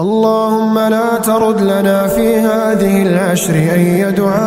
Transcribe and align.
اللهم 0.00 0.78
لا 0.78 1.18
ترد 1.24 1.60
لنا 1.60 2.06
في 2.06 2.38
هذه 2.38 3.02
العشر 3.02 3.54
أي 3.54 4.12
دعاء 4.12 4.38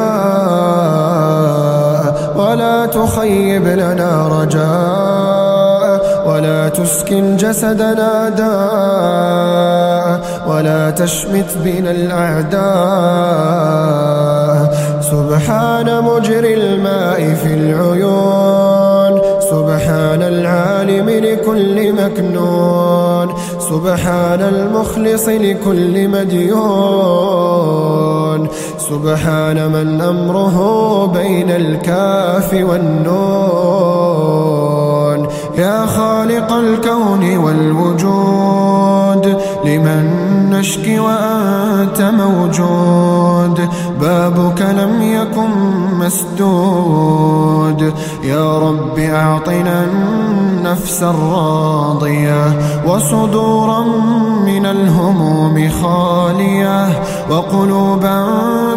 ولا 2.36 2.86
تخيب 2.86 3.68
لنا 3.68 4.28
رجاء 4.28 6.02
ولا 6.28 6.70
تسكن 6.70 7.38
جسدنا 7.38 8.30
داء 8.30 10.22
ولا 10.48 10.90
تشمت 10.92 11.58
بنا 11.64 11.92
الأعداء. 11.92 12.62
سبحان 15.12 16.04
مجري 16.04 16.54
الماء 16.54 17.34
في 17.44 17.54
العيون 17.54 19.22
سبحان 19.52 20.22
العالم 20.24 21.10
لكل 21.10 21.94
مكنون. 21.94 23.41
سبحان 23.72 24.42
المخلص 24.42 25.28
لكل 25.28 26.08
مديون. 26.08 27.62
سبحان 28.78 29.72
من 29.72 30.02
أمره 30.02 31.06
بين 31.06 31.52
الكاف 31.52 32.54
والنون. 32.54 33.12
يا 35.58 35.86
خالق 35.86 36.54
الكون 36.54 37.38
والوجود 37.38 39.38
لمن 39.66 40.10
نشكي 40.50 41.00
وأنت 41.00 42.02
موجود. 42.02 43.11
بابك 44.02 44.62
لم 44.62 45.02
يكن 45.02 45.50
مسدود. 46.00 47.94
يا 48.24 48.58
رب 48.60 49.00
أعطنا 49.00 49.84
النفس 49.84 51.04
الراضية 51.04 52.60
وصدورا 52.86 53.84
من 54.46 54.66
الهموم 54.66 55.70
خالية 55.84 56.88
وقلوبا 57.30 58.26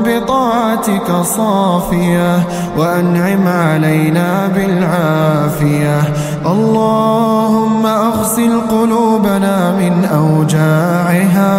بطاعتك 0.04 1.12
صافية 1.22 2.46
وأنعم 2.78 3.48
علينا 3.48 4.46
بالعافية. 4.46 6.02
اللهم 6.46 7.86
أغسل 7.86 8.60
قلوبنا 8.70 9.72
من 9.72 10.04
أوجاعها 10.04 11.54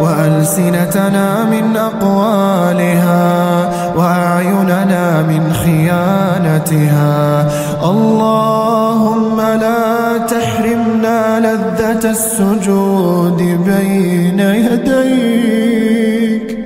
وألسنتنا 0.00 1.44
من 1.44 1.76
أقوالها 1.76 3.70
وأعيننا 3.96 5.22
من 5.22 5.52
خيانتها. 5.52 7.48
اللهم 7.90 9.40
لا 9.40 10.18
تحرمنا 10.18 11.40
لذة 11.40 12.10
السجود 12.10 13.58
بين 13.66 14.40
يديك 14.40 16.58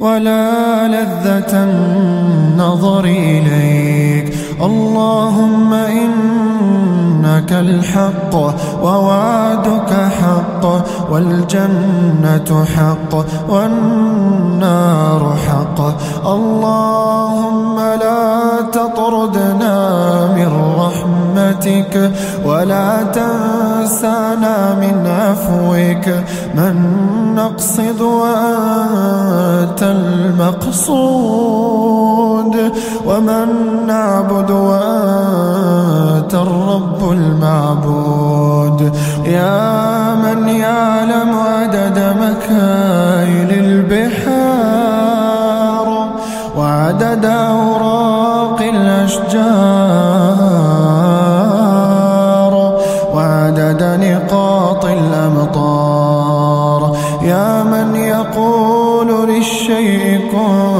ولا 0.00 0.88
لذة 0.88 1.52
النظر 1.52 3.04
إليك. 3.04 4.34
اللهم 4.62 5.72
إنك 7.50 7.58
الحق 7.58 8.34
ووعدك 8.82 9.92
حق 9.92 10.64
والجنة 11.10 12.64
حق 12.76 13.14
والنار 13.48 15.36
حق. 15.48 15.80
اللهم 16.26 17.76
لا 17.78 18.60
تطردنا 18.72 19.76
من 20.36 20.50
رحمتك 20.78 22.12
ولا 22.44 23.02
تنسانا 23.02 24.74
من 24.74 25.06
عفوك. 25.06 26.06
من 26.54 26.74
نقصد 27.34 28.00
وأنت 28.00 29.82
المقصود. 29.82 31.50
ومن 33.06 33.46
نعبد 33.86 34.50
وأنت 34.50 36.34
الرب 36.34 37.10
المعبود. 37.12 38.92
يا 39.24 40.14
من 40.14 40.48
يعلم 40.48 41.34
عدد 41.38 41.98
مكاين 41.98 43.50
البحار 43.50 44.88
وعدد 46.56 47.24
أوراق 47.24 48.60
الأشجار 48.60 49.60
وعدد 53.14 53.82
نقاط 53.82 54.84
الأمطار. 54.84 56.80
يا 57.22 57.62
من 57.62 57.96
يقول 57.96 59.28
للشيء 59.28 60.30
كن 60.32 60.79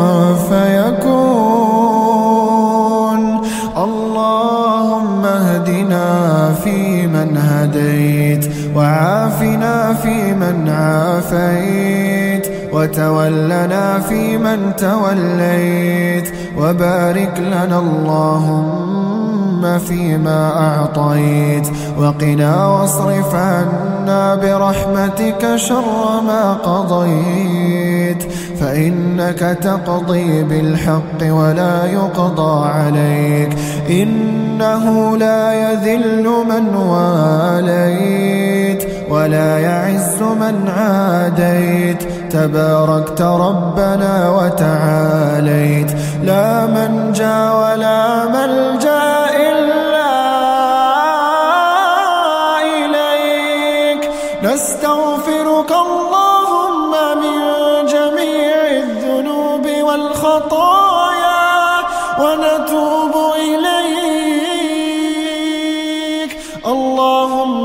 وتولنا 12.91 14.01
فيمن 14.01 14.77
توليت 14.77 16.33
وبارك 16.59 17.39
لنا 17.39 17.78
اللهم 17.78 19.78
فيما 19.78 20.53
أعطيت 20.56 21.69
وقنا 21.99 22.67
واصرف 22.67 23.34
عنا 23.34 24.34
برحمتك 24.34 25.56
شر 25.56 26.21
ما 26.27 26.53
قضيت 26.53 28.23
فإنك 28.61 29.59
تقضي 29.62 30.45
بالحق 30.45 31.22
ولا 31.22 31.87
يقضى 31.87 32.69
عليك 32.69 33.57
إنه 33.91 35.17
لا 35.17 35.53
يذل 35.53 36.28
من 36.49 36.77
واليت 36.77 38.84
ولا 39.11 39.59
يعز 39.59 40.22
من 40.22 40.69
عاديت 40.69 42.03
تباركت 42.30 43.22
ربنا 43.22 44.30
وتعاليت. 44.30 45.91
لا 46.24 46.66
منجا 46.66 47.38
ولا 47.60 48.00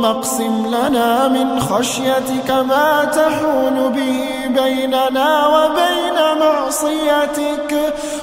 اقسم 0.09 0.66
لنا 0.67 1.27
من 1.27 1.59
خشيتك 1.59 2.49
ما 2.51 3.05
تحول 3.05 3.77
به 3.95 4.19
بيننا 4.63 5.47
وبين 5.47 6.17
معصيتك 6.39 7.71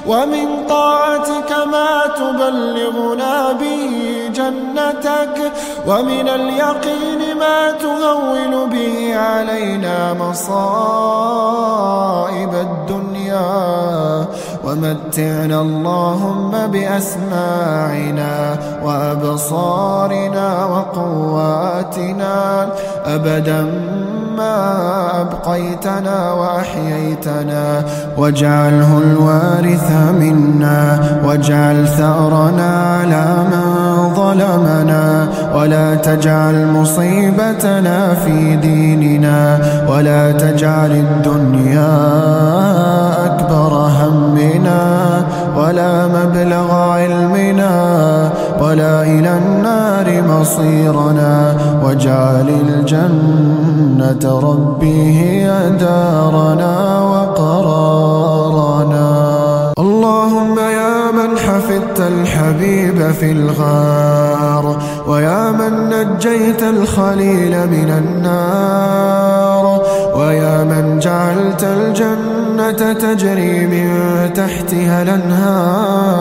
ومن 0.06 0.66
طاعتك 0.68 1.50
ما 1.72 2.06
تبلغنا 2.18 3.52
به 3.52 3.90
جنتك 4.34 5.52
ومن 5.86 6.28
اليقين 6.28 7.36
ما 7.38 7.70
تهون 7.70 8.70
به 8.70 9.16
علينا 9.16 10.14
مصائب 10.20 11.32
الدنيا. 12.54 13.72
ومتعنا 14.64 15.60
اللهم 15.60 16.50
بأسماعنا 16.66 18.58
وأبصارنا 18.84 20.66
وقواتنا 21.82 22.66
أبدا 23.06 23.66
ما 24.36 25.20
أبقيتنا 25.20 26.32
وأحييتنا. 26.32 27.84
واجعله 28.18 28.98
الوارث 28.98 29.90
منا. 30.20 30.98
واجعل 31.24 31.88
ثأرنا 31.88 32.98
على 33.00 33.24
من 33.52 34.14
ظلمنا. 34.14 35.28
ولا 35.54 35.94
تجعل 35.94 36.66
مصيبتنا 36.66 38.14
في 38.14 38.56
ديننا. 38.56 39.58
ولا 39.88 40.32
تجعل 40.32 40.90
الدنيا 40.90 41.98
أكبر 43.26 43.72
همنا. 43.72 45.02
ولا 45.56 46.06
مبلغ 46.06 46.74
علمنا. 46.74 47.72
ولا 48.72 49.02
إلى 49.02 49.38
النار 49.38 50.22
مصيرنا 50.28 51.56
واجعل 51.84 52.48
الجنة 52.48 54.40
ربي 54.40 55.20
هي 55.20 55.70
دارنا 55.80 57.00
وقرارنا. 57.12 58.12
اللهم 59.78 60.58
يا 60.58 61.10
من 61.12 61.38
حفظت 61.38 62.00
الحبيب 62.00 63.10
في 63.10 63.32
الغار 63.32 64.76
ويا 65.06 65.50
من 65.50 65.88
نجيت 65.88 66.62
الخليل 66.62 67.54
من 67.74 67.90
النار 68.00 69.82
وجعلت 70.16 71.64
الجنة 71.64 72.41
تجري 72.70 73.66
من 73.66 73.88
تحتها 74.34 75.02
الأنهار. 75.02 76.12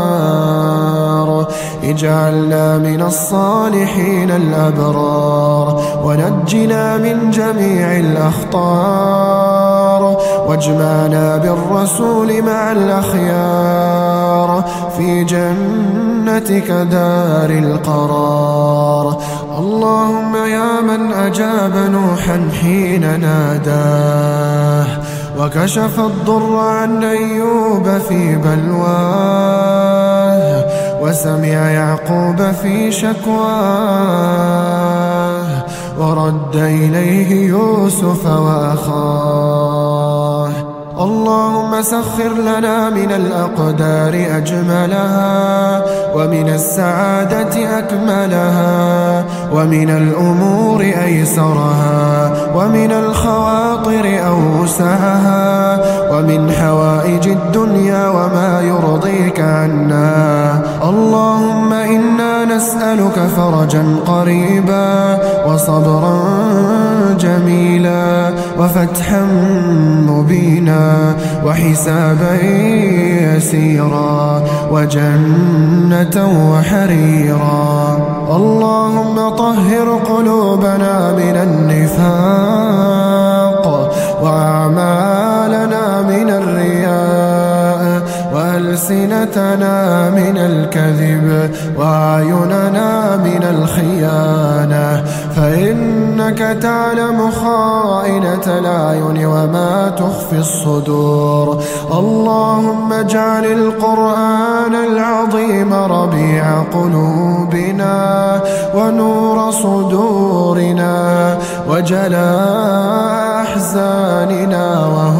اجعلنا 1.84 2.78
من 2.78 3.02
الصالحين 3.02 4.32
الأبرار. 4.32 5.82
ونجنا 6.04 6.98
من 6.98 7.32
جميع 7.32 7.98
الأخطار. 7.98 9.22
واجمعنا 10.48 11.38
بالرسول 11.38 12.42
مع 12.42 12.72
الأخيار. 12.72 14.66
في 14.98 15.24
جنتك 15.24 16.72
دار 16.72 17.50
القرار. 17.50 19.18
اللهم 19.58 20.36
يا 20.36 20.82
من 20.82 21.14
أجاب 21.14 21.76
نوحا 21.92 22.50
حين 22.62 23.20
ناداه. 23.22 24.88
وكشف 25.40 26.00
الضر 26.00 26.56
عن 26.56 27.04
أيوب 27.04 27.98
في 28.10 28.36
بلواه 28.36 29.92
وسمع 31.02 31.72
يعقوب 31.72 32.52
في 32.62 32.92
شكواه 32.92 34.32
ورد 36.00 36.56
إليه 36.56 37.48
يوسف 37.50 38.26
وأخاه. 38.26 39.72
اللهم 41.00 41.82
سخر 41.82 42.34
لنا 42.34 42.90
من 42.90 43.12
الأقدار 43.12 44.14
أجملها 44.38 45.84
ومن 46.16 46.50
السعادة 46.50 47.80
أكملها 47.80 49.24
ومن 49.54 49.90
الأمور 49.90 50.82
أيسرها 50.82 52.32
ومن 52.56 52.92
الخواطر 53.82 54.28
أوسعها 54.28 55.82
ومن 56.12 56.52
حوائج 56.52 57.28
الدنيا 57.28 58.10
وما 58.10 58.62
يرضيك 58.62 59.40
عنا. 59.40 60.62
اللهم 60.84 61.74
إنا 61.74 62.46
نسألك 62.46 63.20
فرجا 63.38 63.86
قريبا 64.08 65.18
وصبرا 65.48 66.20
جميلا 67.20 68.34
وفتحا 68.60 69.22
مبينا 70.08 71.16
وحسابا 71.46 72.34
يسيرا 73.36 74.44
وجنة 74.72 76.16
وحريرا. 76.52 77.98
اللهم 78.32 79.30
طهر 79.30 79.88
قلوبنا 80.10 81.12
من 81.12 81.36
النفاق 81.36 82.31
وألسنتنا 89.38 90.10
من 90.10 90.38
الكذب 90.38 91.52
وأعيننا 91.78 93.16
من 93.18 93.44
الخيانة. 93.44 95.04
فإنك 95.36 96.58
تعلم 96.62 97.32
خائنة 97.32 98.60
الأعين 98.60 99.26
وما 99.26 99.92
تخفي 99.98 100.40
الصدور. 100.40 101.64
اللهم 101.92 102.94
اجعل 102.94 103.46
القرآن 103.46 104.76
العظيم 104.76 105.74
ربيع 105.74 106.64
قلوبنا 106.74 108.40
ونور 108.76 109.52
صدورنا 109.52 111.38
وجلاء 111.70 113.32
أحزاننا 113.42 114.88
وهمومنا 114.88 115.11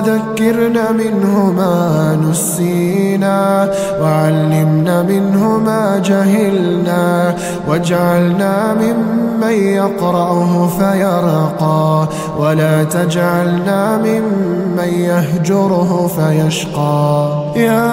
اللهم 0.00 0.20
ذكرنا 0.34 0.92
منه 0.92 1.52
ما 1.52 2.18
نسينا 2.30 3.70
وعلمنا 4.02 5.02
منه 5.02 5.58
ما 5.58 5.98
جهلنا 6.04 7.34
واجعلنا 7.68 8.74
ممن 8.74 9.52
يقرأه 9.52 10.68
فيرقى 10.78 12.08
ولا 12.38 12.84
تجعلنا 12.84 13.96
ممن 13.96 14.88
يهجره 14.88 16.10
فيشقى. 16.16 17.30
يا 17.56 17.92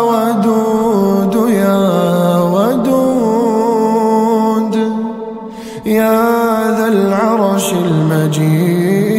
ودود 0.00 1.50
يا 1.50 2.40
ودود 2.54 3.70
يا 5.86 6.20
ذا 6.78 6.88
العرش 6.88 7.72
المجيد. 7.72 9.09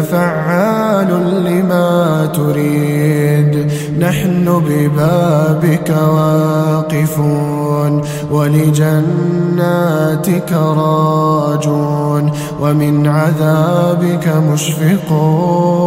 فعال 0.00 1.44
لما 1.44 2.26
تريد. 2.34 3.72
نحن 3.98 4.62
ببابك 4.68 5.90
واقفون. 5.90 7.61
ولجناتك 8.32 9.62
راجون 10.52 12.32
ومن 12.60 13.06
عذابك 13.06 14.28
مشفقون 14.52 15.82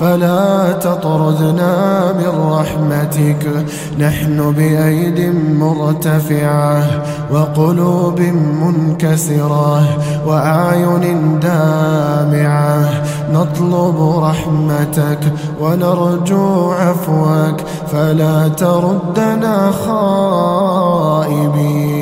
فلا 0.00 0.72
تطردنا 0.72 2.12
من 2.12 2.52
رحمتك 2.52 3.64
نحن 3.98 4.52
بأيد 4.52 5.34
مرتفعة 5.60 7.02
وقلوب 7.32 8.20
منكسرة 8.62 9.82
وأعين 10.26 11.40
دامعة 11.40 13.02
نطلب 13.32 14.18
رحمتك 14.22 15.18
ونرجو 15.60 16.72
عفوك 16.72 17.60
فلا 17.92 18.48
تردنا 18.48 19.70
خائبين 20.67 21.96